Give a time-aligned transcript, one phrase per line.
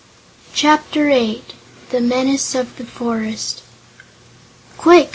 [0.55, 1.53] Chapter Eight
[1.91, 3.61] The Menace of the Forest
[4.75, 5.09] "Quick!"